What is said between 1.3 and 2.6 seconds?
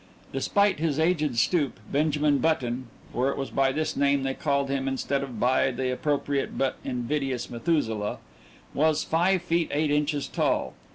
stoop, Benjamin